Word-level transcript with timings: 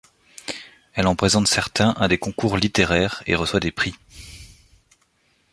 Elle 0.95 1.05
en 1.05 1.15
présente 1.15 1.45
certains 1.47 1.91
à 1.91 2.07
des 2.07 2.17
concours 2.17 2.57
littéraires 2.57 3.21
et 3.27 3.35
reçoit 3.35 3.59
des 3.59 3.71
prix. 3.71 3.93